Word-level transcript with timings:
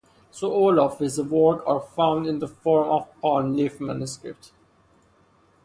So 0.31 0.51
all 0.51 0.79
of 0.79 0.97
his 0.97 1.19
works 1.21 1.63
are 1.67 1.79
found 1.79 2.25
in 2.25 2.39
the 2.39 2.47
form 2.47 2.89
of 2.89 3.21
Palm 3.21 3.55
leaf 3.55 3.79
manuscript. 3.79 4.51